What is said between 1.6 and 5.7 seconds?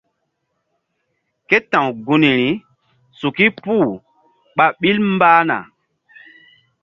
ta̧w gunri suki puh ɓa ɓil mbah na.